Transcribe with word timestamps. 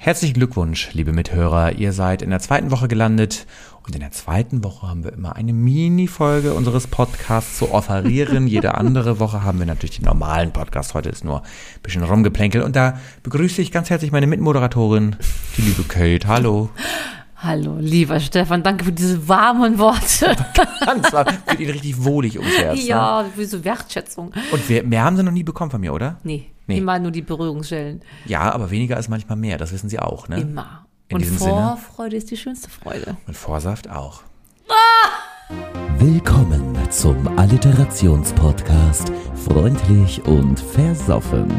Herzlichen 0.00 0.34
Glückwunsch, 0.34 0.90
liebe 0.92 1.12
Mithörer. 1.12 1.72
Ihr 1.72 1.92
seid 1.92 2.22
in 2.22 2.30
der 2.30 2.38
zweiten 2.38 2.70
Woche 2.70 2.86
gelandet 2.86 3.46
und 3.84 3.96
in 3.96 4.00
der 4.00 4.12
zweiten 4.12 4.62
Woche 4.62 4.86
haben 4.86 5.02
wir 5.02 5.12
immer 5.12 5.34
eine 5.34 5.52
Mini-Folge 5.52 6.54
unseres 6.54 6.86
Podcasts 6.86 7.58
zu 7.58 7.72
offerieren. 7.74 8.46
Jede 8.46 8.76
andere 8.76 9.18
Woche 9.18 9.42
haben 9.42 9.58
wir 9.58 9.66
natürlich 9.66 9.96
den 9.96 10.04
normalen 10.04 10.52
Podcast. 10.52 10.94
Heute 10.94 11.08
ist 11.08 11.24
nur 11.24 11.42
ein 11.42 11.82
bisschen 11.82 12.04
rumgeplänkelt 12.04 12.62
und 12.62 12.76
da 12.76 13.00
begrüße 13.24 13.60
ich 13.60 13.72
ganz 13.72 13.90
herzlich 13.90 14.12
meine 14.12 14.28
Mitmoderatorin, 14.28 15.16
die 15.56 15.62
liebe 15.62 15.82
Kate. 15.82 16.28
Hallo. 16.28 16.70
Hallo, 17.40 17.76
lieber 17.78 18.18
Stefan, 18.18 18.64
danke 18.64 18.84
für 18.84 18.92
diese 18.92 19.28
warmen 19.28 19.78
Worte. 19.78 20.34
Ganz 20.84 21.12
war 21.12 21.24
für 21.46 21.62
ihn 21.62 21.70
richtig 21.70 22.02
wohlig 22.02 22.36
ums 22.36 22.58
Herz. 22.58 22.78
Ne? 22.80 22.84
ja, 22.86 23.24
für 23.32 23.40
diese 23.40 23.64
Wertschätzung. 23.64 24.32
Und 24.50 24.68
wir, 24.68 24.82
mehr 24.82 25.04
haben 25.04 25.16
sie 25.16 25.22
noch 25.22 25.30
nie 25.32 25.44
bekommen 25.44 25.70
von 25.70 25.80
mir, 25.80 25.92
oder? 25.92 26.18
Nee, 26.24 26.50
Nee. 26.66 26.78
immer 26.78 26.98
nur 26.98 27.12
die 27.12 27.22
Berührungsstellen. 27.22 28.02
Ja, 28.26 28.52
aber 28.52 28.70
weniger 28.70 28.98
ist 28.98 29.08
manchmal 29.08 29.38
mehr. 29.38 29.56
Das 29.56 29.72
wissen 29.72 29.88
Sie 29.88 29.98
auch, 30.00 30.28
ne? 30.28 30.40
Immer. 30.40 30.84
In 31.08 31.14
Und 31.16 31.22
diesem 31.22 31.38
Sinne. 31.38 31.50
Vorfreude 31.52 32.16
ist 32.16 32.30
die 32.30 32.36
schönste 32.36 32.68
Freude. 32.68 33.16
Und 33.26 33.36
Vorsaft 33.36 33.88
auch. 33.88 34.22
Willkommen 35.98 36.76
zum 36.90 37.38
Alliterationspodcast 37.38 39.10
Freundlich 39.48 40.22
und 40.26 40.58
Versoffen. 40.60 41.50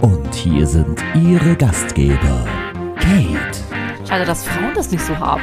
Und 0.00 0.34
hier 0.34 0.66
sind 0.66 0.98
Ihre 1.14 1.54
Gastgeber 1.54 2.44
Kate 2.98 3.67
Schade, 4.08 4.24
dass 4.24 4.42
Frauen 4.46 4.72
das 4.74 4.90
nicht 4.90 5.04
so 5.04 5.18
haben. 5.18 5.42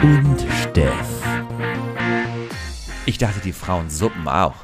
und 0.00 0.46
Steff. 0.62 1.24
Ich 3.04 3.18
dachte, 3.18 3.40
die 3.40 3.52
Frauen 3.52 3.90
suppen 3.90 4.28
auch. 4.28 4.54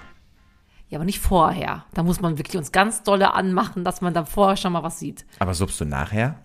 Ja, 0.88 0.98
aber 0.98 1.04
nicht 1.04 1.18
vorher. 1.18 1.86
Da 1.94 2.04
muss 2.04 2.20
man 2.20 2.38
wirklich 2.38 2.56
uns 2.56 2.70
ganz 2.70 3.02
dolle 3.02 3.34
anmachen, 3.34 3.82
dass 3.82 4.00
man 4.00 4.14
dann 4.14 4.26
vorher 4.26 4.56
schon 4.56 4.72
mal 4.72 4.84
was 4.84 5.00
sieht. 5.00 5.26
Aber 5.40 5.54
suppst 5.54 5.80
du 5.80 5.84
nachher? 5.84 6.36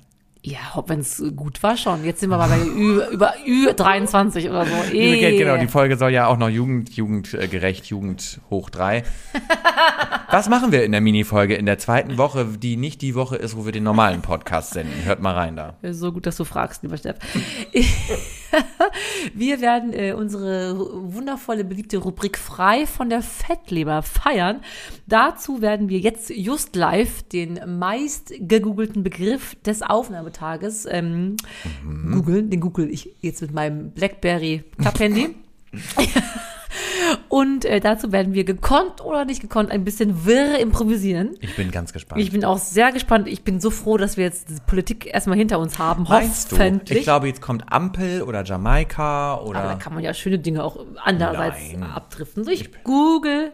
Ja, 0.41 0.83
wenn 0.87 1.01
es 1.01 1.21
gut 1.35 1.61
war 1.63 1.75
schon. 1.75 2.05
Jetzt 2.05 2.21
sind 2.21 2.29
wir 2.29 2.37
mal 2.37 2.47
bei 2.47 2.61
Ü, 2.61 3.01
über 3.11 3.33
Ü23 3.45 4.49
oder 4.49 4.65
so. 4.65 4.93
Eh. 4.93 5.21
Kate, 5.21 5.37
genau, 5.37 5.57
die 5.57 5.67
Folge 5.67 5.97
soll 5.97 6.11
ja 6.11 6.27
auch 6.27 6.37
noch 6.37 6.47
Jugend, 6.47 6.95
jugendgerecht, 6.95 7.87
Jugend 7.87 8.39
hoch 8.49 8.69
drei. 8.69 9.03
Was 10.31 10.47
machen 10.47 10.71
wir 10.71 10.83
in 10.85 10.93
der 10.93 11.01
Mini-Folge 11.01 11.55
in 11.55 11.65
der 11.65 11.77
zweiten 11.77 12.17
Woche, 12.17 12.45
die 12.45 12.77
nicht 12.77 13.01
die 13.01 13.15
Woche 13.15 13.35
ist, 13.35 13.57
wo 13.57 13.65
wir 13.65 13.73
den 13.73 13.83
normalen 13.83 14.21
Podcast 14.21 14.73
senden? 14.73 15.03
Hört 15.03 15.21
mal 15.21 15.33
rein 15.33 15.55
da. 15.57 15.75
So 15.91 16.13
gut, 16.13 16.25
dass 16.25 16.37
du 16.37 16.45
fragst, 16.45 16.83
lieber 16.83 16.97
Steff. 16.97 17.17
Wir 19.33 19.61
werden 19.61 19.93
äh, 19.93 20.13
unsere 20.13 20.75
wundervolle, 21.13 21.63
beliebte 21.63 21.97
Rubrik 21.97 22.37
frei 22.37 22.85
von 22.85 23.09
der 23.09 23.21
Fettleber 23.21 24.01
feiern. 24.01 24.61
Dazu 25.07 25.61
werden 25.61 25.89
wir 25.89 25.99
jetzt 25.99 26.29
just 26.29 26.75
live 26.75 27.23
den 27.23 27.59
meist 27.79 28.33
gegoogelten 28.39 29.03
Begriff 29.03 29.55
des 29.65 29.81
Aufnahmetages 29.81 30.85
ähm, 30.89 31.35
googeln. 32.11 32.49
Den 32.49 32.59
google 32.59 32.89
ich 32.89 33.15
jetzt 33.21 33.41
mit 33.41 33.53
meinem 33.53 33.91
Blackberry 33.91 34.63
Klapphandy. 34.77 35.35
Und 37.27 37.65
äh, 37.65 37.79
dazu 37.79 38.11
werden 38.11 38.33
wir 38.33 38.43
gekonnt 38.43 39.01
oder 39.03 39.25
nicht 39.25 39.41
gekonnt 39.41 39.71
ein 39.71 39.83
bisschen 39.83 40.25
wirr 40.25 40.59
improvisieren. 40.59 41.35
Ich 41.41 41.55
bin 41.55 41.71
ganz 41.71 41.93
gespannt. 41.93 42.21
Ich 42.21 42.31
bin 42.31 42.43
auch 42.45 42.57
sehr 42.57 42.91
gespannt. 42.91 43.27
Ich 43.27 43.43
bin 43.43 43.59
so 43.59 43.69
froh, 43.71 43.97
dass 43.97 44.17
wir 44.17 44.25
jetzt 44.25 44.49
die 44.49 44.55
Politik 44.65 45.05
erstmal 45.13 45.37
hinter 45.37 45.59
uns 45.59 45.77
haben. 45.79 46.03
Meinst 46.09 46.51
du? 46.51 46.57
hoffentlich. 46.57 46.97
Ich 46.99 47.03
glaube, 47.03 47.27
jetzt 47.27 47.41
kommt 47.41 47.71
Ampel 47.71 48.21
oder 48.23 48.43
Jamaika 48.43 49.33
Aber 49.35 49.53
da 49.53 49.65
oder. 49.65 49.75
kann 49.75 49.93
man 49.93 50.03
ja 50.03 50.13
schöne 50.13 50.39
Dinge 50.39 50.63
auch 50.63 50.85
andererseits 51.03 51.57
Nein. 51.73 51.83
abdriften. 51.83 52.43
So, 52.43 52.51
ich 52.51 52.83
google. 52.83 53.51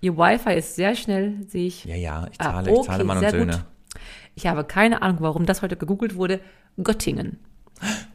Ihr 0.00 0.16
Wi-Fi 0.16 0.54
ist 0.54 0.76
sehr 0.76 0.94
schnell, 0.96 1.34
sehe 1.48 1.66
ich. 1.66 1.84
Ja, 1.84 1.94
ja, 1.96 2.26
ich 2.32 2.40
Ah, 2.40 2.52
zahle, 2.52 2.70
ich 2.70 2.76
okay, 2.78 2.86
zahle 2.86 3.04
Mann 3.04 3.16
und 3.18 3.20
sehr 3.22 3.30
Söhne. 3.32 3.52
gut. 3.52 3.64
Ich 4.34 4.46
habe 4.46 4.64
keine 4.64 5.02
Ahnung, 5.02 5.18
warum 5.20 5.44
das 5.44 5.60
heute 5.62 5.76
gegoogelt 5.76 6.14
wurde. 6.14 6.40
Göttingen. 6.82 7.38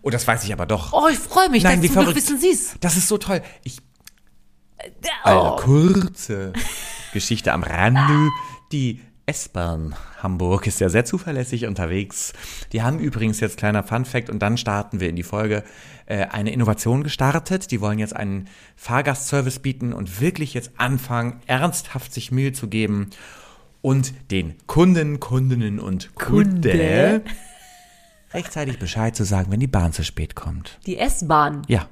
Oh, 0.02 0.10
das 0.10 0.28
weiß 0.28 0.44
ich 0.46 0.54
aber 0.54 0.66
doch. 0.66 0.94
Oh, 0.94 1.08
ich 1.12 1.18
freue 1.20 1.50
mich. 1.50 1.64
Nein, 1.64 1.82
wie 1.84 1.88
verrückt. 1.90 2.16
wissen 2.16 2.38
Sie's. 2.40 2.76
Das 2.82 2.98
ist 2.98 3.08
so 3.08 3.18
toll. 3.18 3.42
Ich. 3.64 3.78
Eine 5.24 5.56
kurze 5.58 6.54
Geschichte 7.14 7.54
am 7.54 7.64
Rande. 7.64 8.30
Die 8.72 9.02
S-Bahn 9.28 9.96
Hamburg 10.22 10.68
ist 10.68 10.80
ja 10.80 10.90
sehr 10.90 11.06
zuverlässig 11.06 11.66
unterwegs. 11.66 12.34
Die 12.72 12.84
haben 12.84 13.00
übrigens 13.00 13.40
jetzt 13.40 13.58
kleiner 13.58 13.84
Fun-Fact 13.84 14.30
und 14.30 14.40
dann 14.40 14.58
starten 14.58 15.00
wir 15.00 15.10
in 15.10 15.16
die 15.16 15.24
Folge 15.24 15.64
äh, 16.06 16.28
eine 16.28 16.52
Innovation 16.52 17.04
gestartet. 17.04 17.72
Die 17.72 17.82
wollen 17.82 17.98
jetzt 17.98 18.16
einen 18.16 18.48
Fahrgastservice 18.76 19.60
bieten 19.60 19.94
und 19.94 20.22
wirklich 20.22 20.54
jetzt 20.54 20.72
anfangen, 20.78 21.42
ernsthaft 21.48 22.14
sich 22.14 22.32
Mühe 22.32 22.54
zu 22.54 22.68
geben 22.68 23.10
und 23.82 24.14
den 24.32 24.56
Kunden, 24.68 25.20
Kundinnen 25.20 25.80
und 25.80 26.16
Kunden 26.16 26.62
Kunde. 26.62 27.22
rechtzeitig 28.32 28.78
Bescheid 28.78 29.16
zu 29.16 29.24
sagen, 29.24 29.52
wenn 29.52 29.60
die 29.60 29.68
Bahn 29.68 29.92
zu 29.92 30.04
spät 30.04 30.36
kommt. 30.36 30.80
Die 30.86 30.98
S-Bahn. 30.98 31.64
Ja, 31.68 31.88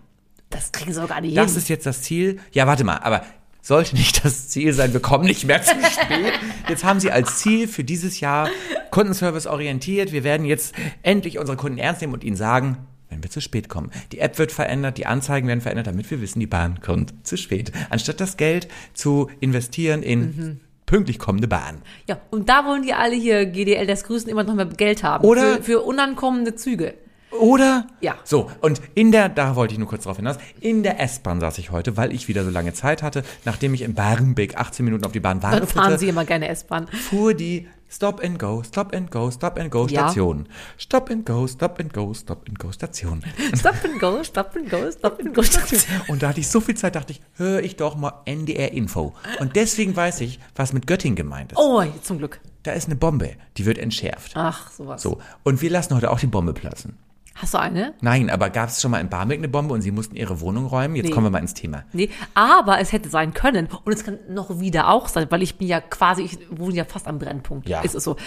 Das 0.53 0.71
kriegen 0.71 0.93
sie 0.93 1.01
doch 1.01 1.09
gar 1.09 1.21
nicht 1.21 1.35
das 1.35 1.51
hin. 1.51 1.57
ist 1.61 1.69
jetzt 1.69 1.85
das 1.85 2.01
Ziel. 2.01 2.39
Ja, 2.51 2.67
warte 2.67 2.83
mal, 2.83 2.97
aber 2.97 3.23
sollte 3.61 3.95
nicht 3.95 4.23
das 4.25 4.49
Ziel 4.49 4.73
sein, 4.73 4.93
wir 4.93 4.99
kommen 5.01 5.25
nicht 5.25 5.45
mehr 5.45 5.61
zu 5.61 5.71
spät. 5.73 6.33
Jetzt 6.69 6.83
haben 6.83 6.99
sie 6.99 7.11
als 7.11 7.37
Ziel 7.39 7.67
für 7.67 7.83
dieses 7.83 8.19
Jahr 8.19 8.49
Kundenservice 8.91 9.47
orientiert. 9.47 10.11
Wir 10.11 10.23
werden 10.23 10.45
jetzt 10.45 10.73
endlich 11.01 11.39
unsere 11.39 11.57
Kunden 11.57 11.77
ernst 11.77 12.01
nehmen 12.01 12.13
und 12.13 12.23
ihnen 12.23 12.35
sagen, 12.35 12.77
wenn 13.09 13.23
wir 13.23 13.29
zu 13.29 13.41
spät 13.41 13.69
kommen. 13.69 13.91
Die 14.11 14.19
App 14.19 14.37
wird 14.37 14.51
verändert, 14.51 14.97
die 14.97 15.05
Anzeigen 15.05 15.47
werden 15.47 15.61
verändert, 15.61 15.87
damit 15.87 16.09
wir 16.11 16.19
wissen, 16.21 16.39
die 16.39 16.47
Bahn 16.47 16.81
kommt 16.81 17.13
zu 17.25 17.37
spät. 17.37 17.71
Anstatt 17.89 18.19
das 18.19 18.37
Geld 18.37 18.67
zu 18.93 19.29
investieren 19.39 20.03
in 20.03 20.19
Mhm. 20.21 20.59
pünktlich 20.85 21.17
kommende 21.19 21.47
Bahn. 21.47 21.81
ja, 22.07 22.19
und 22.31 22.49
da 22.49 22.65
wollen 22.65 22.83
die 22.83 22.93
alle 22.93 23.15
hier 23.15 23.45
GDL 23.45 23.87
das 23.87 24.03
Grüßen 24.03 24.29
immer 24.29 24.43
noch 24.43 24.55
mehr 24.55 24.65
Geld 24.65 25.03
haben. 25.03 25.23
Oder- 25.25 25.57
Für, 25.57 25.63
für 25.63 25.79
unankommende 25.81 26.55
Züge. 26.55 26.95
Oder? 27.39 27.87
Ja. 28.01 28.15
So, 28.23 28.49
und 28.61 28.81
in 28.95 29.11
der, 29.11 29.29
da 29.29 29.55
wollte 29.55 29.73
ich 29.73 29.79
nur 29.79 29.87
kurz 29.87 30.03
drauf 30.03 30.17
hinaus, 30.17 30.37
in 30.59 30.83
der 30.83 30.99
S-Bahn 30.99 31.39
saß 31.39 31.57
ich 31.57 31.71
heute, 31.71 31.97
weil 31.97 32.13
ich 32.13 32.27
wieder 32.27 32.43
so 32.43 32.49
lange 32.49 32.73
Zeit 32.73 33.03
hatte, 33.03 33.23
nachdem 33.45 33.73
ich 33.73 33.81
in 33.81 33.93
Barmbek 33.93 34.57
18 34.57 34.85
Minuten 34.85 35.05
auf 35.05 35.11
die 35.11 35.19
Bahn 35.19 35.39
Dann 35.39 35.67
fahren 35.67 35.97
sie 35.97 36.09
immer 36.09 36.25
gerne 36.25 36.47
S-Bahn. 36.49 36.87
fuhr 36.87 37.33
die 37.33 37.67
Stop 37.89 38.23
and 38.23 38.39
Go, 38.39 38.63
Stop 38.63 38.95
and 38.95 39.11
Go, 39.11 39.29
Stop 39.29 39.59
and 39.59 39.69
Go 39.69 39.85
Ja. 39.87 40.07
Station. 40.09 40.47
Stop 40.79 41.11
and 41.11 41.25
Go, 41.27 41.45
Stop 41.45 41.79
and 41.79 41.93
Go, 41.93 42.11
Stop 42.13 42.47
and 42.49 42.57
Go 42.57 42.71
Station. 42.71 43.23
Stop 43.55 43.75
and 43.85 43.99
go, 43.99 44.23
stop 44.23 44.55
and 44.55 44.67
go, 44.69 44.89
stop 44.91 45.19
and 45.19 45.33
go. 45.33 45.43
Station. 45.43 46.01
Und 46.07 46.23
da 46.23 46.29
hatte 46.29 46.39
ich 46.39 46.47
so 46.47 46.59
viel 46.59 46.75
Zeit, 46.75 46.95
dachte 46.95 47.11
ich, 47.11 47.21
höre 47.35 47.61
ich 47.61 47.75
doch 47.75 47.95
mal 47.95 48.21
NDR 48.25 48.71
Info. 48.71 49.13
Und 49.39 49.55
deswegen 49.55 49.95
weiß 49.95 50.21
ich, 50.21 50.39
was 50.55 50.73
mit 50.73 50.87
Göttingen 50.87 51.15
gemeint 51.15 51.51
ist. 51.51 51.59
Oh, 51.59 51.83
zum 52.01 52.17
Glück. 52.17 52.39
Da 52.63 52.71
ist 52.71 52.87
eine 52.87 52.95
Bombe, 52.95 53.31
die 53.57 53.65
wird 53.67 53.77
entschärft. 53.77 54.31
Ach, 54.35 54.71
sowas. 54.71 55.01
So, 55.03 55.19
und 55.43 55.61
wir 55.61 55.69
lassen 55.69 55.95
heute 55.95 56.09
auch 56.09 56.19
die 56.19 56.27
Bombe 56.27 56.53
platzen. 56.53 56.97
Hast 57.35 57.53
du 57.53 57.57
eine? 57.59 57.93
Nein, 58.01 58.29
aber 58.29 58.49
gab 58.51 58.69
es 58.69 58.79
schon 58.81 58.91
mal 58.91 58.99
in 59.01 59.09
Barmbek 59.09 59.39
eine 59.39 59.47
Bombe 59.47 59.73
und 59.73 59.81
sie 59.81 59.91
mussten 59.91 60.15
ihre 60.15 60.39
Wohnung 60.39 60.65
räumen? 60.67 60.95
Jetzt 60.95 61.07
Nee. 61.07 61.11
kommen 61.11 61.25
wir 61.25 61.31
mal 61.31 61.39
ins 61.39 61.53
Thema. 61.55 61.83
Nee, 61.91 62.09
aber 62.35 62.79
es 62.79 62.91
hätte 62.91 63.09
sein 63.09 63.33
können 63.33 63.67
und 63.83 63.91
es 63.93 64.03
kann 64.03 64.19
noch 64.29 64.59
wieder 64.59 64.89
auch 64.89 65.07
sein, 65.07 65.27
weil 65.31 65.41
ich 65.41 65.57
bin 65.57 65.67
ja 65.67 65.81
quasi, 65.81 66.21
ich 66.23 66.37
wohne 66.51 66.75
ja 66.75 66.85
fast 66.85 67.07
am 67.07 67.17
Brennpunkt. 67.17 67.67
Ja. 67.67 67.81
Ist 67.81 67.95
es 67.95 68.03
so. 68.03 68.17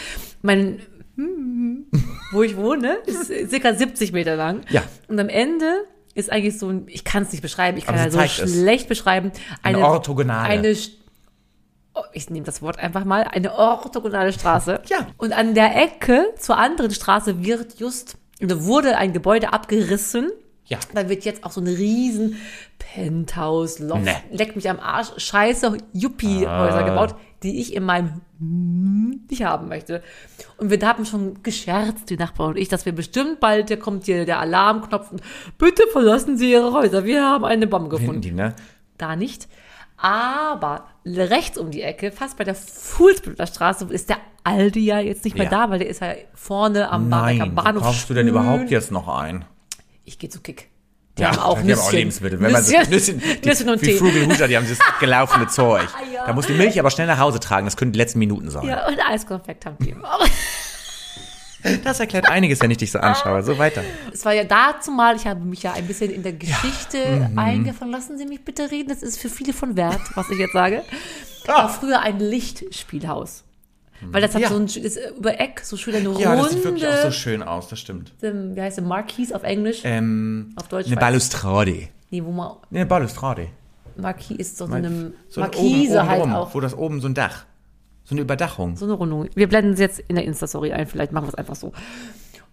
Mein, 0.43 0.81
wo 2.33 2.43
ich 2.43 2.57
wohne, 2.57 2.97
ist 3.07 3.27
circa 3.51 3.75
70 3.75 4.13
Meter 4.13 4.37
lang. 4.37 4.63
Ja. 4.71 4.83
Und 5.09 5.19
am 5.21 5.29
Ende 5.29 5.85
ist 6.15 6.33
eigentlich 6.33 6.59
so 6.59 6.69
ein, 6.69 6.85
ich 6.89 7.05
kann 7.05 7.23
es 7.23 7.33
nicht 7.33 7.43
beschreiben, 7.43 7.79
ich 7.79 7.87
kann 7.87 7.97
ja 7.97 8.11
so 8.11 8.21
schlecht 8.27 8.89
beschreiben. 8.89 9.33
Eine 9.63 9.87
Orthogonale. 9.87 10.49
Eine, 10.49 10.75
oh, 11.95 12.03
ich 12.13 12.29
nehme 12.31 12.45
das 12.45 12.61
Wort 12.61 12.79
einfach 12.79 13.05
mal, 13.05 13.23
eine 13.25 13.55
orthogonale 13.55 14.33
Straße. 14.33 14.81
Ja. 14.89 15.07
Und 15.17 15.33
an 15.33 15.55
der 15.55 15.77
Ecke 15.77 16.27
zur 16.39 16.59
anderen 16.59 16.91
Straße 16.91 17.45
wird 17.45 17.79
just, 17.79 18.17
wurde 18.41 18.97
ein 18.97 19.13
Gebäude 19.13 19.53
abgerissen. 19.53 20.31
Ja. 20.67 20.79
Da 20.95 21.09
wird 21.09 21.25
jetzt 21.25 21.45
auch 21.45 21.53
so 21.53 21.61
ein 21.61 21.67
riesen 21.69 22.37
Penthouse, 22.79 23.79
Loft, 23.79 24.03
Nee. 24.05 24.13
leck 24.33 24.57
mich 24.57 24.69
am 24.69 24.81
Arsch, 24.81 25.13
scheiße 25.17 25.77
Yuppie-Häuser 25.93 26.79
Ah. 26.79 26.83
gebaut, 26.83 27.15
die 27.43 27.61
ich 27.61 27.73
in 27.75 27.85
meinem 27.85 28.21
nicht 29.31 29.45
haben 29.45 29.69
möchte. 29.69 30.03
Und 30.59 30.71
wir 30.71 30.81
haben 30.87 31.05
schon 31.07 31.43
gescherzt, 31.43 32.11
die 32.11 32.17
Nachbarn 32.17 32.51
und 32.51 32.57
ich, 32.59 32.69
dass 32.69 32.85
wir 32.85 32.93
bestimmt 32.93 33.39
bald, 33.41 33.71
da 33.71 33.77
kommt 33.77 34.05
hier 34.07 34.25
der 34.27 34.41
Alarmknopf 34.41 35.13
und 35.13 35.23
bitte 35.57 35.85
verlassen 35.93 36.37
Sie 36.37 36.51
Ihre 36.53 36.73
Häuser, 36.73 37.05
wir 37.05 37.23
haben 37.25 37.45
eine 37.45 37.67
Bombe 37.67 37.89
gefunden. 37.89 38.21
die, 38.21 38.33
ne? 38.33 38.55
Da 38.99 39.15
nicht. 39.17 39.49
Aber 39.99 40.85
rechts 41.07 41.57
um 41.59 41.71
die 41.71 41.83
Ecke, 41.83 42.13
fast 42.13 42.37
bei 42.37 42.45
der 42.45 42.55
Fuhlsblüter 42.55 43.47
Straße, 43.47 43.87
ist 43.91 44.09
der 44.11 44.19
Aldi 44.45 44.85
ja 44.85 45.01
jetzt 45.01 45.25
nicht 45.25 45.35
mehr 45.37 45.45
Ja. 45.45 45.51
da, 45.67 45.71
weil 45.71 45.79
der 45.79 45.89
ist 45.89 46.01
ja 46.01 46.15
vorne 46.35 46.91
am 46.91 47.09
Nein, 47.09 47.41
wo 47.57 47.63
Bahnhof. 47.63 47.83
kaufst 47.83 48.09
du 48.11 48.15
denn 48.15 48.29
überhaupt 48.29 48.71
jetzt 48.71 48.93
noch 48.93 49.09
ein? 49.09 49.45
Ich 50.05 50.19
gehe 50.19 50.31
zu 50.31 50.41
Kick. 50.41 50.69
Die 51.19 51.23
Ja, 51.23 51.31
haben 51.31 51.39
auch 51.39 51.55
die 51.63 51.73
haben 51.73 51.81
auch 51.81 51.85
Nüsschen. 51.87 51.99
Lebensmittel. 51.99 52.41
Wenn 52.41 52.53
man 52.53 52.63
so, 52.63 52.73
Nüsschen, 52.77 52.91
Nüsschen, 52.91 53.23
die, 53.43 53.49
Nüsschen 53.49 53.69
und 53.71 53.81
wie 53.81 53.87
Tee. 53.87 53.97
Frugal 53.97 54.27
Hooter, 54.27 54.49
die 54.49 54.57
haben 54.57 54.65
dieses 54.65 54.81
abgelaufene 54.87 55.47
Zeug. 55.49 55.89
Da 56.27 56.33
muss 56.35 56.47
die 56.47 56.53
Milch 56.53 56.79
aber 56.79 56.91
schnell 56.91 57.07
nach 57.07 57.19
Hause 57.19 57.41
tragen. 57.41 57.65
Das 57.67 57.77
können 57.79 57.93
die 57.93 57.99
letzten 57.99 58.19
Minuten 58.19 58.51
sein. 58.51 58.67
Ja, 58.69 58.87
und 58.87 58.99
Eiskonfekt 59.01 59.65
haben 59.65 59.77
die. 59.81 59.97
Das 61.85 62.01
erklärt 62.01 62.29
einiges, 62.29 62.61
wenn 62.61 62.71
ich 62.71 62.79
dich 62.79 62.91
so 62.93 62.99
anschaue. 62.99 63.43
So 63.43 63.59
weiter. 63.59 63.83
Es 64.13 64.25
war 64.25 64.33
ja 64.33 64.45
dazu 64.45 64.91
mal, 64.91 65.17
ich 65.17 65.27
habe 65.27 65.41
mich 65.45 65.63
ja 65.63 65.73
ein 65.73 65.87
bisschen 65.87 66.11
in 66.11 66.23
der 66.23 66.33
Geschichte 66.33 67.29
Mhm. 67.31 67.39
eingefangen. 67.39 67.93
Lassen 67.93 68.19
Sie 68.19 68.27
mich 68.27 68.45
bitte 68.45 68.71
reden, 68.71 68.89
das 68.89 69.03
ist 69.03 69.19
für 69.19 69.29
viele 69.29 69.53
von 69.53 69.77
Wert, 69.77 70.01
was 70.15 70.29
ich 70.31 70.39
jetzt 70.39 70.53
sage. 70.53 70.83
War 71.47 71.69
früher 71.69 72.01
ein 72.01 72.19
Lichtspielhaus. 72.19 73.45
Weil 74.03 74.21
das 74.21 74.35
hat 74.35 74.43
Ja. 74.43 74.49
so 74.49 74.57
ein, 74.57 74.67
ist 74.67 74.99
über 75.17 75.41
Eck 75.41 75.61
so 75.65 75.77
schön 75.79 75.95
eine 75.95 76.11
Ja, 76.19 76.31
runde, 76.31 76.43
das 76.43 76.53
sieht 76.53 76.65
wirklich 76.65 76.87
auch 76.87 77.03
so 77.03 77.11
schön 77.11 77.43
aus, 77.43 77.69
das 77.69 77.79
stimmt. 77.81 78.13
ähm, 78.23 78.55
wie 78.55 78.61
heißt 78.61 78.77
der, 78.77 78.85
Marquise 78.85 79.35
auf 79.35 79.43
Englisch, 79.43 79.81
Ähm, 79.85 80.53
auf 80.57 80.69
Deutsch. 80.69 80.87
eine 80.89 80.97
Balustrade. 80.97 81.89
Nee, 82.11 82.23
wo 82.23 82.31
man, 82.31 82.57
Eine 82.71 82.85
Balustrade. 82.85 83.49
Marquise 83.97 84.35
ist 84.41 84.59
so 84.59 84.67
eine 84.67 85.13
So 85.29 85.41
ein 85.41 85.45
Markise 85.47 85.65
oben, 85.65 85.89
oben 86.01 86.09
halt 86.09 86.23
rum, 86.23 86.33
auch. 86.35 86.55
Wo 86.55 86.61
das 86.61 86.77
oben 86.77 87.01
so 87.01 87.09
ein 87.09 87.15
Dach. 87.15 87.47
So 88.09 88.15
eine 88.15 88.21
Überdachung. 88.23 88.77
So 88.77 88.85
eine 88.85 88.95
Rundung. 88.95 89.29
Wir 89.35 89.49
blenden 89.49 89.73
es 89.73 89.81
jetzt 89.81 89.99
in 90.07 90.15
der 90.15 90.25
Insta-Story 90.25 90.73
ein, 90.73 90.87
vielleicht 90.87 91.11
machen 91.13 91.25
wir 91.27 91.31
es 91.31 91.35
einfach 91.35 91.57
so. 91.57 91.73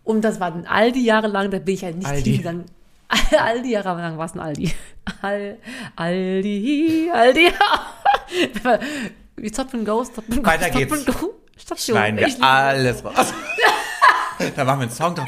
Und 0.04 0.22
das 0.24 0.40
war 0.40 0.54
ein 0.54 0.66
Aldi 0.68 1.04
jahrelang, 1.06 1.52
da 1.52 1.60
bin 1.60 1.76
ich 1.76 1.84
halt 1.84 1.96
nicht 1.98 2.08
Aldi. 2.08 2.32
hingegangen. 2.32 2.66
Aldi 3.40 3.72
jahrelang 3.72 4.18
war 4.18 4.26
es 4.26 4.34
ein 4.34 4.40
Aldi. 4.40 4.74
Al, 5.22 5.58
Aldi, 5.96 7.12
Aldi. 7.14 7.52
Stop 9.54 9.74
and 9.74 9.86
Go, 9.86 10.04
Stop 10.04 10.26
and 10.30 10.44
Go, 10.44 10.50
Weiter 10.50 10.70
geht's. 10.72 11.06
Go. 11.06 11.34
Schneiden 11.78 12.20
wir 12.20 12.44
alles 12.44 13.06
raus. 13.06 13.34
da 14.56 14.64
machen 14.66 14.80
wir 14.80 14.84
einen 14.84 14.92
Song 14.92 15.16
drauf. 15.16 15.28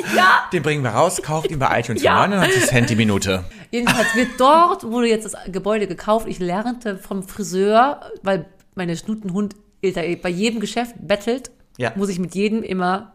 Den 0.51 0.63
bringen 0.63 0.83
wir 0.83 0.89
raus, 0.89 1.21
kauft 1.21 1.51
ihn 1.51 1.59
bei 1.59 1.79
iTunes 1.79 2.01
Ja. 2.01 2.23
für 2.23 2.29
99 2.29 2.65
Cent 2.65 2.89
die 2.89 2.95
Minute. 2.95 3.43
Jedenfalls 3.71 4.15
wird 4.15 4.29
dort, 4.39 4.83
wurde 4.83 5.07
jetzt 5.07 5.25
das 5.25 5.35
Gebäude 5.51 5.87
gekauft. 5.87 6.27
Ich 6.27 6.39
lernte 6.39 6.97
vom 6.97 7.23
Friseur, 7.23 8.01
weil 8.23 8.45
meine 8.73 8.97
Schnutenhund 8.97 9.55
bei 9.93 10.29
jedem 10.29 10.59
Geschäft 10.59 10.95
bettelt, 10.99 11.51
Ja. 11.77 11.93
muss 11.95 12.09
ich 12.09 12.19
mit 12.19 12.35
jedem 12.35 12.63
immer 12.63 13.13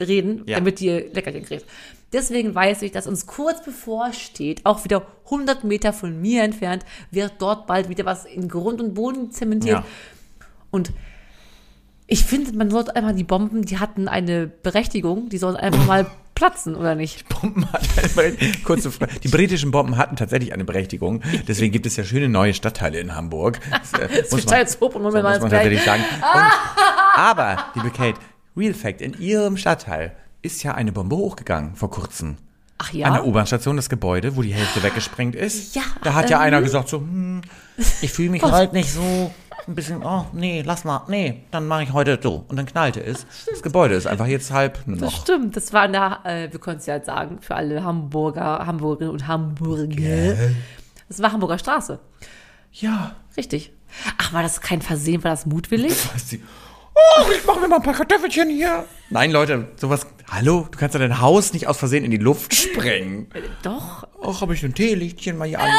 reden, 0.00 0.42
Ja. 0.46 0.58
damit 0.58 0.80
die 0.80 0.90
Leckerchen 0.90 1.44
kriegt. 1.44 1.64
Deswegen 2.12 2.54
weiß 2.54 2.82
ich, 2.82 2.92
dass 2.92 3.06
uns 3.06 3.26
kurz 3.26 3.62
bevorsteht, 3.62 4.64
auch 4.64 4.84
wieder 4.84 5.06
100 5.26 5.64
Meter 5.64 5.92
von 5.92 6.20
mir 6.20 6.42
entfernt, 6.42 6.84
wird 7.10 7.32
dort 7.38 7.66
bald 7.66 7.88
wieder 7.90 8.06
was 8.06 8.24
in 8.24 8.48
Grund 8.48 8.80
und 8.80 8.94
Boden 8.94 9.30
zementiert. 9.30 9.80
Ja. 9.80 9.84
Und 10.70 10.92
ich 12.06 12.24
finde, 12.24 12.56
man 12.56 12.70
sollte 12.70 12.96
einfach 12.96 13.14
die 13.14 13.24
Bomben, 13.24 13.62
die 13.62 13.78
hatten 13.78 14.08
eine 14.08 14.46
Berechtigung, 14.46 15.28
die 15.28 15.36
sollen 15.36 15.56
einfach 15.56 15.84
mal 15.86 16.06
platzen, 16.38 16.76
oder 16.76 16.94
nicht? 16.94 17.28
Bomben 17.28 17.70
hat 17.72 17.82
eine 17.98 18.08
Berechtigung. 18.08 18.62
Kurze 18.62 18.92
Frage. 18.92 19.18
Die 19.20 19.28
britischen 19.28 19.72
Bomben 19.72 19.96
hatten 19.96 20.14
tatsächlich 20.14 20.52
eine 20.52 20.64
Berechtigung. 20.64 21.20
Deswegen 21.48 21.72
gibt 21.72 21.84
es 21.84 21.96
ja 21.96 22.04
schöne 22.04 22.28
neue 22.28 22.54
Stadtteile 22.54 23.00
in 23.00 23.14
Hamburg. 23.14 23.60
Das, 23.78 23.92
äh, 24.00 24.22
muss 24.22 24.30
man, 24.32 24.40
Steilshoop 24.40 24.94
und 24.94 25.02
muss 25.02 25.14
man 25.14 25.24
tatsächlich 25.24 25.82
sagen. 25.82 26.02
Und, 26.34 27.18
aber, 27.18 27.58
liebe 27.74 27.90
Kate, 27.90 28.18
Real 28.56 28.74
Fact, 28.74 29.00
in 29.00 29.18
ihrem 29.20 29.56
Stadtteil 29.56 30.14
ist 30.42 30.62
ja 30.62 30.74
eine 30.74 30.92
Bombe 30.92 31.16
hochgegangen 31.16 31.74
vor 31.74 31.90
kurzem. 31.90 32.36
Ach 32.78 32.92
ja? 32.92 33.06
An 33.06 33.14
der 33.14 33.26
U-Bahn-Station, 33.26 33.76
das 33.76 33.88
Gebäude, 33.88 34.36
wo 34.36 34.42
die 34.42 34.54
Hälfte 34.54 34.82
weggesprengt 34.82 35.34
ist. 35.34 35.74
Ja, 35.74 35.82
Da 36.02 36.14
hat 36.14 36.30
ja 36.30 36.38
ähm, 36.38 36.44
einer 36.44 36.62
gesagt 36.62 36.88
so, 36.88 36.98
hm, 36.98 37.42
ich 38.00 38.12
fühle 38.12 38.30
mich 38.30 38.42
heute 38.42 38.74
nicht 38.74 38.92
so 38.92 39.32
ein 39.68 39.74
bisschen, 39.74 40.02
oh, 40.02 40.26
nee, 40.32 40.62
lass 40.64 40.84
mal, 40.84 41.02
nee, 41.08 41.44
dann 41.50 41.66
mache 41.68 41.82
ich 41.84 41.92
heute 41.92 42.18
so. 42.22 42.44
Und 42.48 42.56
dann 42.56 42.66
knallte 42.66 43.02
es. 43.04 43.26
Das 43.50 43.62
Gebäude 43.62 43.94
ist 43.94 44.06
einfach 44.06 44.26
jetzt 44.26 44.50
halb 44.50 44.86
nur 44.86 44.96
Das 44.96 45.12
noch. 45.12 45.20
stimmt, 45.22 45.56
das 45.56 45.72
war 45.72 45.84
in 45.84 45.92
der, 45.92 46.20
äh, 46.24 46.50
wir 46.50 46.58
können 46.58 46.78
es 46.78 46.86
ja 46.86 46.94
jetzt 46.96 47.06
sagen, 47.06 47.38
für 47.40 47.54
alle 47.54 47.84
Hamburger, 47.84 48.66
Hamburgerinnen 48.66 49.12
und 49.12 49.26
Hamburger. 49.28 50.36
Das 51.08 51.20
war 51.22 51.32
Hamburger 51.32 51.58
Straße. 51.58 51.98
Ja, 52.72 53.14
Richtig. 53.36 53.72
Ach, 54.18 54.32
war 54.32 54.42
das 54.42 54.60
kein 54.60 54.82
Versehen, 54.82 55.22
war 55.22 55.30
das 55.30 55.46
mutwillig? 55.46 55.92
oh, 57.18 57.30
ich 57.32 57.44
mache 57.46 57.60
mir 57.60 57.68
mal 57.68 57.76
ein 57.76 57.82
paar 57.82 57.94
Kartoffelchen 57.94 58.50
hier. 58.50 58.84
Nein, 59.10 59.30
Leute, 59.30 59.68
sowas, 59.76 60.06
hallo, 60.30 60.68
du 60.70 60.78
kannst 60.78 60.94
ja 60.94 61.00
dein 61.00 61.20
Haus 61.20 61.52
nicht 61.52 61.66
aus 61.66 61.78
Versehen 61.78 62.04
in 62.04 62.10
die 62.10 62.18
Luft 62.18 62.54
sprengen. 62.54 63.28
Doch. 63.62 64.06
Och, 64.20 64.40
habe 64.40 64.54
ich 64.54 64.64
ein 64.64 64.74
Teelichtchen 64.74 65.38
mal 65.38 65.48
hier 65.48 65.60
an. 65.60 65.70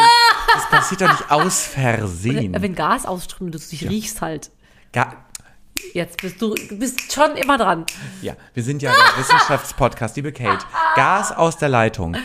Das 0.54 0.69
passiert 0.69 1.01
doch 1.01 1.12
nicht 1.12 1.30
aus 1.30 1.62
Versehen. 1.62 2.56
Wenn 2.60 2.75
Gas 2.75 3.06
ausströmt, 3.06 3.54
du 3.54 3.60
dich 3.60 3.88
riechst 3.89 4.21
halt. 4.21 4.51
Ga 4.94 5.25
Jetzt 5.94 6.21
bist 6.21 6.42
du 6.42 6.56
bist 6.71 7.12
schon 7.13 7.36
immer 7.38 7.57
dran. 7.57 7.86
Ja, 8.22 8.33
wir 8.54 8.63
sind 8.63 8.81
ja 8.81 8.92
der 8.92 9.18
Wissenschaftspodcast, 9.24 10.18
liebe 10.18 10.31
Kate. 10.31 10.65
Gas 10.95 11.31
aus 11.31 11.57
der 11.57 11.69
Leitung. 11.69 12.18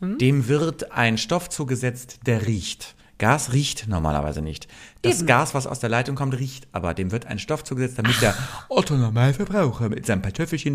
Dem 0.00 0.48
wird 0.48 0.92
ein 0.92 1.18
Stoff 1.18 1.48
zugesetzt, 1.48 2.20
der 2.26 2.46
riecht. 2.46 2.94
Gas 3.22 3.52
riecht 3.52 3.86
normalerweise 3.86 4.42
nicht. 4.42 4.66
Das 5.02 5.18
Eben. 5.18 5.28
Gas, 5.28 5.54
was 5.54 5.68
aus 5.68 5.78
der 5.78 5.88
Leitung 5.88 6.16
kommt, 6.16 6.36
riecht, 6.36 6.66
aber 6.72 6.92
dem 6.92 7.12
wird 7.12 7.26
ein 7.26 7.38
Stoff 7.38 7.62
zugesetzt, 7.62 7.96
damit 7.96 8.20
der 8.20 8.34
Otto 8.68 8.94
Normalverbraucher 8.94 9.90
mit 9.90 10.04
seinem 10.06 10.22
Kartoffelchen 10.22 10.74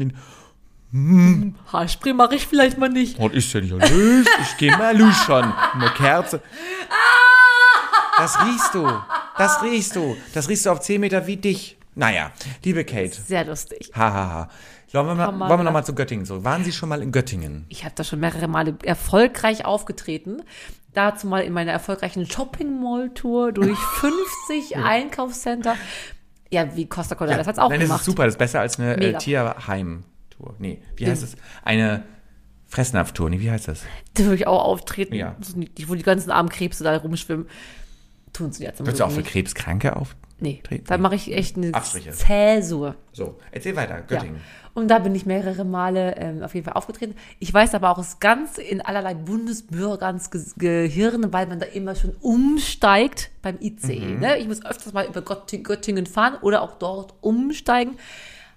den 0.94 1.56
Haarspray 1.74 2.14
mache 2.14 2.36
ich 2.36 2.48
vielleicht 2.48 2.78
mal 2.78 2.88
nicht. 2.88 3.20
Was 3.20 3.34
ist 3.34 3.54
denn 3.54 3.66
hier 3.66 3.76
los? 3.76 4.26
Ich 4.44 4.58
geh 4.58 4.72
mal 4.72 4.98
luschern. 4.98 5.54
Eine 5.74 5.90
Kerze. 5.90 6.42
Das 8.18 8.36
riechst 8.44 8.74
du. 8.74 8.90
Das 9.38 9.62
riechst 9.62 9.96
du. 9.96 10.18
Das 10.34 10.50
riechst 10.50 10.66
du 10.66 10.72
auf 10.72 10.80
10 10.80 11.00
Meter 11.00 11.28
wie 11.28 11.38
dich. 11.38 11.78
Naja, 11.94 12.32
liebe 12.64 12.84
Kate. 12.84 13.12
Sehr 13.12 13.46
lustig. 13.46 13.92
Hahaha. 13.94 14.14
Ha, 14.14 14.30
ha. 14.30 14.50
Wollen 14.94 15.06
wir, 15.06 15.16
mal, 15.16 15.28
wollen 15.28 15.40
wir 15.40 15.58
noch 15.58 15.64
machen. 15.64 15.74
mal 15.74 15.84
zu 15.84 15.94
Göttingen 15.94 16.26
so? 16.26 16.44
Waren 16.44 16.64
Sie 16.64 16.72
schon 16.72 16.88
mal 16.88 17.02
in 17.02 17.12
Göttingen? 17.12 17.66
Ich 17.68 17.84
habe 17.84 17.94
da 17.96 18.04
schon 18.04 18.20
mehrere 18.20 18.48
Male 18.48 18.78
erfolgreich 18.84 19.66
aufgetreten. 19.66 20.42
Dazu 20.94 21.28
mal 21.28 21.42
in 21.44 21.54
meiner 21.54 21.72
erfolgreichen 21.72 22.26
Shopping 22.26 22.82
Mall 22.82 23.10
Tour 23.14 23.52
durch 23.52 23.78
50 24.00 24.78
Einkaufscenter. 24.78 25.76
Ja, 26.50 26.76
wie 26.76 26.88
Costa 26.88 27.16
Cordalis 27.16 27.46
hat's 27.46 27.60
auch 27.60 27.70
Nein, 27.70 27.80
das 27.82 27.88
gemacht. 27.90 28.02
ist 28.02 28.06
super. 28.06 28.24
Das 28.26 28.34
ist 28.36 28.40
besser 28.40 28.62
als 28.62 28.80
eine 28.80 28.96
äh, 28.96 28.98
Mega. 29.08 29.18
Tierheim-Tour. 29.20 30.56
Nee, 30.60 30.82
wie 30.96 31.08
heißt 31.08 31.24
es? 31.24 31.36
Eine 31.64 32.04
Fressnapf-Tour. 32.68 33.30
Nee, 33.30 33.40
wie 33.42 33.52
heißt 33.52 33.68
das? 33.68 33.82
Da 34.14 34.24
würde 34.24 34.36
ich 34.36 34.48
auch 34.48 34.64
auftreten, 34.64 35.14
Ja. 35.14 35.36
wo 35.88 35.96
die 35.96 36.04
ganzen 36.04 36.32
armen 36.32 36.50
Krebse 36.50 36.84
da 36.84 36.96
rumschwimmen. 36.98 37.48
Tun 38.34 38.52
sie 38.52 38.64
jetzt 38.64 38.80
Würdest 38.80 39.00
du 39.00 39.06
auch 39.06 39.12
für. 39.12 39.24
Krebskranke 39.24 39.96
auf? 39.96 40.16
Nee, 40.40 40.62
treten? 40.64 40.86
da 40.88 40.98
mache 40.98 41.16
ich 41.16 41.34
echt 41.34 41.58
eine 41.58 41.74
Abstriche. 41.74 42.12
Zäsur. 42.12 42.96
So, 43.12 43.38
erzähl 43.52 43.76
weiter. 43.76 43.96
Ja. 43.96 44.02
Göttingen. 44.02 44.42
Und 44.78 44.90
da 44.90 45.00
bin 45.00 45.16
ich 45.16 45.26
mehrere 45.26 45.66
Male 45.66 46.16
ähm, 46.18 46.44
auf 46.44 46.54
jeden 46.54 46.66
Fall 46.66 46.76
aufgetreten. 46.76 47.16
Ich 47.40 47.52
weiß 47.52 47.74
aber 47.74 47.90
auch, 47.90 47.98
es 47.98 48.10
ist 48.10 48.22
ganz 48.22 48.60
in 48.60 48.80
allerlei 48.80 49.16
Bundesbürgerns 49.16 50.30
Ge 50.30 50.44
Gehirn, 50.56 51.34
weil 51.34 51.48
man 51.48 51.60
da 51.60 51.66
immer 51.66 51.96
schon 51.96 52.16
umsteigt 52.22 53.32
beim 53.42 53.58
ICE. 53.60 54.00
Mhm. 54.00 54.20
Ne? 54.20 54.38
Ich 54.38 54.48
muss 54.48 54.64
öfters 54.64 54.94
mal 54.94 55.08
über 55.08 55.24
Göttingen, 55.24 56.06
fahren 56.06 56.36
oder 56.42 56.62
auch 56.62 56.76
dort 56.78 57.16
umsteigen. 57.22 57.98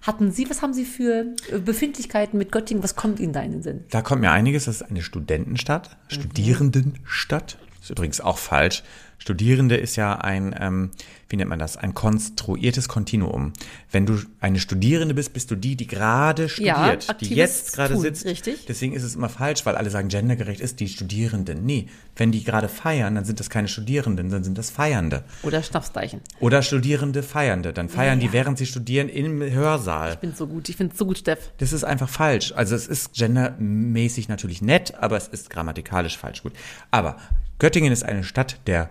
Hatten 0.03 0.31
Sie, 0.31 0.47
was 0.47 0.61
haben 0.61 0.73
Sie 0.73 0.85
für 0.85 1.25
äh, 1.51 1.57
Befindlichkeiten 1.57 2.37
mit 2.37 2.51
Göttingen? 2.51 2.83
Was 2.83 2.95
kommt 2.95 3.19
Ihnen 3.19 3.33
da 3.33 3.41
in 3.41 3.53
den 3.53 3.63
Sinn? 3.63 3.85
Da 3.89 4.03
kommt 4.03 4.21
mir 4.21 4.29
einiges. 4.29 4.65
Das 4.65 4.75
ist 4.75 4.83
eine 4.83 5.01
Studentenstadt, 5.01 5.97
Studierendenstadt. 6.07 7.57
Ist 7.81 7.89
übrigens 7.89 8.21
auch 8.21 8.37
falsch. 8.37 8.83
Studierende 9.21 9.75
ist 9.75 9.97
ja 9.97 10.15
ein, 10.15 10.55
ähm, 10.59 10.89
wie 11.29 11.35
nennt 11.35 11.49
man 11.49 11.59
das, 11.59 11.77
ein 11.77 11.93
konstruiertes 11.93 12.89
Kontinuum. 12.89 13.53
Wenn 13.91 14.07
du 14.07 14.19
eine 14.39 14.59
Studierende 14.59 15.13
bist, 15.13 15.33
bist 15.33 15.51
du 15.51 15.55
die, 15.55 15.75
die 15.75 15.85
gerade 15.85 16.49
studiert, 16.49 17.03
die 17.03 17.09
aktives 17.09 17.37
jetzt 17.37 17.73
gerade 17.75 17.93
Tun, 17.93 18.01
sitzt. 18.01 18.25
richtig. 18.25 18.65
Deswegen 18.67 18.93
ist 18.93 19.03
es 19.03 19.13
immer 19.13 19.29
falsch, 19.29 19.63
weil 19.67 19.75
alle 19.75 19.91
sagen, 19.91 20.07
gendergerecht 20.07 20.59
ist 20.59 20.79
die 20.79 20.87
Studierenden. 20.87 21.63
Nee, 21.63 21.87
wenn 22.15 22.31
die 22.31 22.43
gerade 22.43 22.67
feiern, 22.67 23.13
dann 23.13 23.23
sind 23.23 23.39
das 23.39 23.51
keine 23.51 23.67
Studierenden, 23.67 24.29
dann 24.29 24.43
sind 24.43 24.57
das 24.57 24.71
Feiernde. 24.71 25.23
Oder 25.43 25.61
Schnapsdeichen. 25.61 26.21
Oder 26.39 26.63
Studierende 26.63 27.21
Feiernde. 27.21 27.73
Dann 27.73 27.89
feiern 27.89 28.19
die, 28.19 28.33
während 28.33 28.57
sie 28.57 28.65
studieren, 28.65 29.07
im 29.07 29.39
Hörsaal. 29.39 30.13
Ich 30.13 30.19
bin 30.19 30.33
so 30.33 30.47
gut, 30.47 30.67
ich 30.67 30.77
finde 30.77 30.93
es 30.93 30.97
so 30.97 31.05
gut, 31.05 31.19
Steff. 31.19 31.51
Das 31.59 31.73
ist 31.73 31.83
einfach 31.83 32.09
falsch. 32.09 32.53
Also 32.55 32.73
es 32.73 32.87
ist 32.87 33.13
gendermäßig 33.13 34.29
natürlich 34.29 34.63
nett, 34.63 34.95
aber 34.95 35.15
es 35.15 35.27
ist 35.27 35.51
grammatikalisch 35.51 36.17
falsch 36.17 36.41
gut. 36.41 36.53
Aber 36.89 37.17
Göttingen 37.61 37.93
ist 37.93 38.01
eine 38.01 38.23
Stadt 38.23 38.59
der 38.65 38.89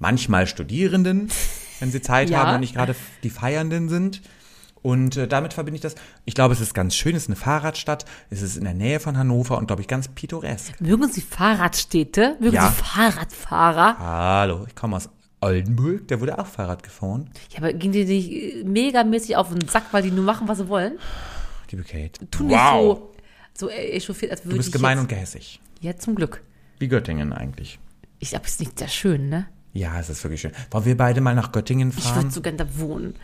manchmal 0.00 0.48
Studierenden, 0.48 1.28
wenn 1.78 1.92
sie 1.92 2.02
Zeit 2.02 2.28
Ja. 2.30 2.38
haben 2.42 2.54
und 2.54 2.60
nicht 2.60 2.74
gerade 2.74 2.96
die 3.22 3.30
Feiernden 3.30 3.88
sind. 3.88 4.20
Und 4.82 5.16
äh, 5.16 5.28
damit 5.28 5.52
verbinde 5.52 5.76
ich 5.76 5.80
das. 5.80 5.94
Ich 6.24 6.34
glaube, 6.34 6.54
es 6.54 6.60
ist 6.60 6.74
ganz 6.74 6.96
schön. 6.96 7.14
Es 7.14 7.22
ist 7.22 7.28
eine 7.28 7.36
Fahrradstadt. 7.36 8.04
Es 8.30 8.42
ist 8.42 8.56
in 8.56 8.64
der 8.64 8.74
Nähe 8.74 8.98
von 8.98 9.16
Hannover 9.16 9.58
und, 9.58 9.68
glaube 9.68 9.80
ich, 9.80 9.86
ganz 9.86 10.08
pittoresk. 10.08 10.80
Mögen 10.80 11.08
Sie 11.08 11.20
Fahrradstädte? 11.20 12.36
Mögen 12.40 12.56
Ja. 12.56 12.68
Sie 12.68 12.82
Fahrradfahrer? 12.82 13.96
Hallo, 13.96 14.64
ich 14.66 14.74
komme 14.74 14.96
aus 14.96 15.08
Oldenburg. 15.40 16.08
Der 16.08 16.20
wurde 16.20 16.40
auch 16.40 16.48
Fahrrad 16.48 16.82
gefahren. 16.82 17.30
Ja, 17.50 17.58
aber 17.58 17.72
gehen 17.74 17.92
die 17.92 18.04
nicht 18.04 18.32
äh, 18.32 18.64
megamäßig 18.64 19.36
auf 19.36 19.50
den 19.50 19.68
Sack, 19.68 19.84
weil 19.92 20.02
die 20.02 20.10
nur 20.10 20.24
machen, 20.24 20.48
was 20.48 20.58
sie 20.58 20.66
wollen? 20.66 20.98
Liebe 21.70 21.84
Kate. 21.84 22.28
Tun 22.28 22.50
wow. 22.50 22.98
die 22.98 23.58
so, 23.60 23.68
so 23.68 23.70
echauffiert, 23.70 24.32
als 24.32 24.40
würde 24.40 24.50
du 24.50 24.56
bist 24.56 24.70
ich 24.70 24.72
gemein 24.72 24.98
und 24.98 25.08
gehässig. 25.08 25.60
Ja, 25.80 25.96
zum 25.96 26.16
Glück. 26.16 26.42
Wie 26.82 26.88
Göttingen 26.88 27.32
eigentlich. 27.32 27.78
Ich 28.18 28.30
glaube, 28.30 28.44
es 28.46 28.54
ist 28.54 28.60
nicht 28.60 28.76
sehr 28.76 28.88
schön, 28.88 29.28
ne? 29.28 29.46
Ja, 29.72 30.00
es 30.00 30.10
ist 30.10 30.24
wirklich 30.24 30.40
schön. 30.40 30.50
Wollen 30.72 30.84
wir 30.84 30.96
beide 30.96 31.20
mal 31.20 31.32
nach 31.32 31.52
Göttingen 31.52 31.94
Ich 31.96 32.02
fahren? 32.02 32.24
würde 32.24 32.30
so 32.32 32.42
gern 32.42 32.56
da 32.56 32.66
wohnen. 32.76 33.14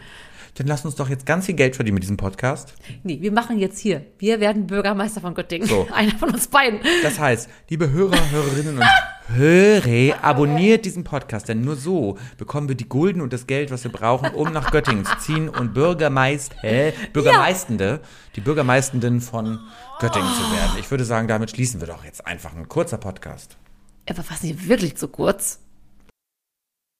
Dann 0.54 0.68
lass 0.68 0.84
uns 0.84 0.94
doch 0.94 1.08
jetzt 1.08 1.26
ganz 1.26 1.46
viel 1.46 1.56
Geld 1.56 1.74
verdienen 1.74 1.94
mit 1.94 2.04
diesem 2.04 2.16
Podcast. 2.16 2.74
Nee, 3.02 3.18
wir 3.20 3.32
machen 3.32 3.58
jetzt 3.58 3.80
hier. 3.80 4.04
Wir 4.20 4.38
werden 4.38 4.68
Bürgermeister 4.68 5.20
von 5.20 5.34
Göttingen. 5.34 5.66
So. 5.66 5.88
Einer 5.92 6.12
von 6.16 6.30
uns 6.30 6.46
beiden. 6.46 6.78
Das 7.02 7.18
heißt, 7.18 7.48
liebe 7.68 7.90
Hörer, 7.90 8.30
Hörerinnen 8.30 8.78
und 8.78 8.84
Hörer, 9.30 10.24
abonniert 10.24 10.86
diesen 10.86 11.04
Podcast, 11.04 11.48
denn 11.48 11.60
nur 11.60 11.76
so 11.76 12.16
bekommen 12.38 12.68
wir 12.68 12.76
die 12.76 12.88
Gulden 12.88 13.20
und 13.20 13.34
das 13.34 13.46
Geld, 13.46 13.70
was 13.70 13.84
wir 13.84 13.92
brauchen, 13.92 14.30
um 14.30 14.52
nach 14.52 14.70
Göttingen 14.70 15.04
zu 15.04 15.18
ziehen 15.18 15.50
und 15.50 15.74
Bürgermeister, 15.74 16.56
hä? 16.62 16.94
Bürgermeistende, 17.12 18.00
die 18.36 18.40
Bürgermeistenden 18.40 19.20
von 19.20 19.60
Göttingen 20.00 20.28
zu 20.32 20.56
werden. 20.56 20.78
Ich 20.80 20.90
würde 20.90 21.04
sagen, 21.04 21.28
damit 21.28 21.50
schließen 21.50 21.78
wir 21.78 21.88
doch 21.88 22.04
jetzt 22.04 22.26
einfach 22.26 22.56
ein 22.56 22.70
kurzer 22.70 22.96
Podcast. 22.96 23.58
Aber 24.08 24.24
was 24.30 24.42
nicht 24.42 24.66
wirklich 24.66 24.96
zu 24.96 25.08
kurz. 25.08 25.60